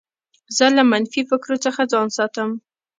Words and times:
زه 0.57 0.65
له 0.77 0.83
منفي 0.91 1.21
فکرو 1.29 1.55
څخه 1.65 1.81
ځان 1.91 2.07
ساتم. 2.17 2.49